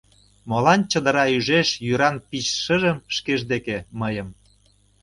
[0.49, 4.29] Молан чодыра ӱжеш йӱран пич шыжым Шкеж деке мыйым?